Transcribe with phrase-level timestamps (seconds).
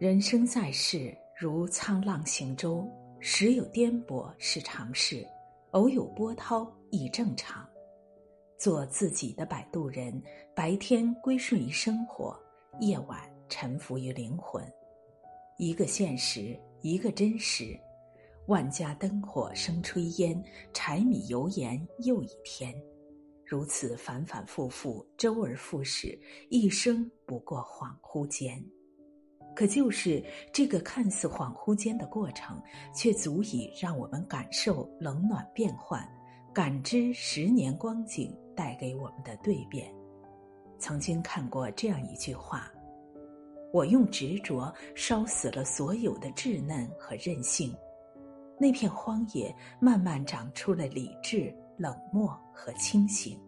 [0.00, 2.84] 人生在世，如沧浪行舟，
[3.20, 5.24] 时有颠簸是常事，
[5.70, 7.64] 偶有波涛亦正常。
[8.58, 10.20] 做自己的摆渡人，
[10.52, 12.36] 白天归顺于生活，
[12.80, 14.64] 夜晚臣服于灵魂。
[15.58, 17.78] 一个现实，一个真实。
[18.48, 20.42] 万家灯火生炊烟，
[20.72, 22.74] 柴米油盐又一天。
[23.46, 26.18] 如此反反复复，周而复始，
[26.50, 28.60] 一生不过恍惚间。
[29.54, 30.22] 可就是
[30.52, 32.60] 这个看似恍惚间的过程，
[32.94, 36.06] 却足以让我们感受冷暖变幻，
[36.52, 39.92] 感知十年光景带给我们的蜕变。
[40.78, 42.70] 曾经看过这样一句话
[43.72, 47.74] ：“我用执着烧死了所有的稚嫩和任性，
[48.58, 53.40] 那片荒野慢慢长出了理智、冷漠和清醒。”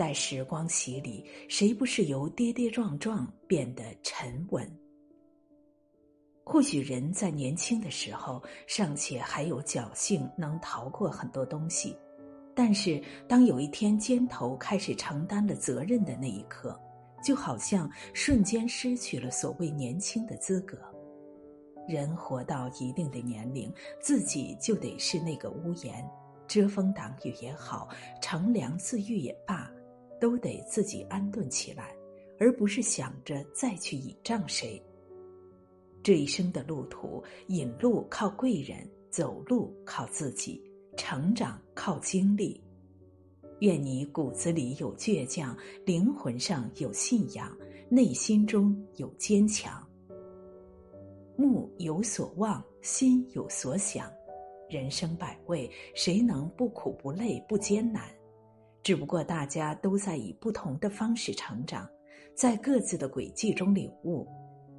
[0.00, 4.66] 待时光洗礼，谁不是由跌跌撞撞变得沉稳？
[6.42, 11.94] 或许人在年轻的时候尚且还有侥幸，能逃过很多东西，
[12.54, 16.80] 但是当有一天肩头开始承担了责任的那一刻，
[17.22, 20.78] 就好像瞬间失去了所谓年轻的资格。
[21.86, 26.02] 人活到一定的年龄，自己就得是那个屋檐，
[26.48, 27.86] 遮风挡雨也好，
[28.22, 29.70] 乘凉自愈也罢。
[30.20, 31.96] 都得自己安顿起来，
[32.38, 34.80] 而不是想着再去倚仗谁。
[36.02, 40.62] 这一生的路途，引路靠贵人，走路靠自己，
[40.96, 42.62] 成长靠经历。
[43.60, 47.54] 愿你骨子里有倔强，灵魂上有信仰，
[47.90, 49.86] 内心中有坚强。
[51.36, 54.10] 目有所望，心有所想。
[54.70, 58.04] 人生百味，谁能不苦不累不艰难？
[58.82, 61.88] 只不过大家都在以不同的方式成长，
[62.34, 64.26] 在各自的轨迹中领悟，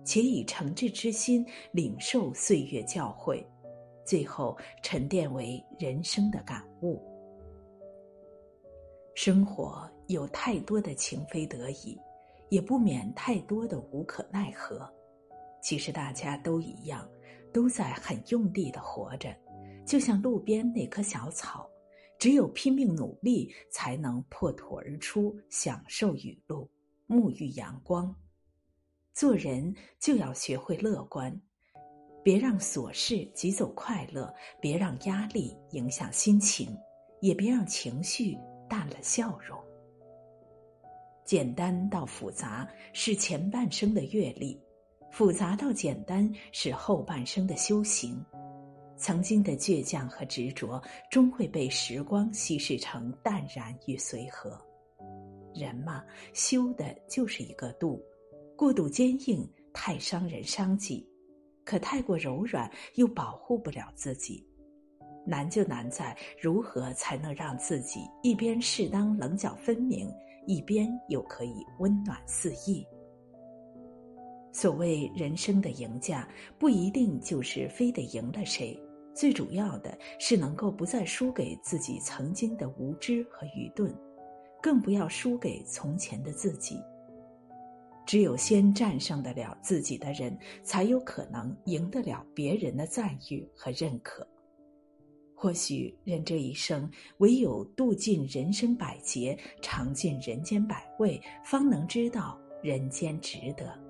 [0.04, 3.46] 且以诚挚之心领受岁月教诲，
[4.04, 7.00] 最后沉淀为人生的感悟。
[9.14, 12.00] 生活有太多的情非得已，
[12.50, 14.92] 也不免太多的无可奈何。
[15.62, 17.08] 其实大家都一样，
[17.54, 19.30] 都在很用力的活着，
[19.86, 21.70] 就像路边那棵小草。
[22.22, 26.70] 只有拼命努力，才能破土而出，享受雨露，
[27.08, 28.16] 沐浴阳光。
[29.12, 31.36] 做人就要学会乐观，
[32.24, 36.78] 别让琐事挤走快乐，别让压力影响心情，
[37.22, 38.38] 也别让情绪
[38.70, 39.60] 淡了笑容。
[41.26, 44.62] 简单到复杂是前半生的阅历，
[45.12, 48.24] 复杂到简单是后半生的修行。
[49.02, 50.80] 曾经的倔强和执着，
[51.10, 54.56] 终会被时光稀释成淡然与随和。
[55.56, 56.04] 人嘛，
[56.34, 58.00] 修的就是一个度。
[58.56, 61.04] 过度坚硬太伤人伤己，
[61.66, 64.48] 可太过柔软又保护不了自己。
[65.26, 70.08] 难就难在如何才能让自己一边适当棱角分明，
[70.46, 72.86] 一边又可以温暖四溢。
[74.54, 76.28] 所谓人生的赢家，
[76.60, 78.80] 不一定就是非得赢了谁。
[79.14, 83.94] 最主要的是能够不再输给自己曾经的无知和愚钝，
[84.62, 86.80] 更不要输给从前的自己。
[88.06, 94.28] 只有先战胜得了自己的人，才有可能赢得了别人的赞誉和认可。
[95.36, 103.81] 或许人这一生，唯有度尽人生百劫，尝尽人间百味，方能知道人间值得。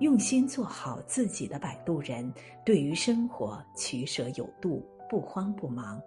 [0.00, 2.32] 用心做好自己的摆渡人，
[2.64, 6.00] 对于生活取舍有度，不慌不忙；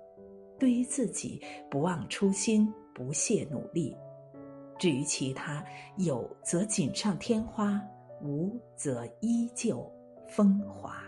[0.59, 1.39] 对于自己
[1.69, 3.95] 不忘初心，不懈努力。
[4.79, 5.63] 至于其他，
[5.97, 7.79] 有则锦上添花，
[8.23, 9.87] 无则依旧
[10.27, 11.03] 风华。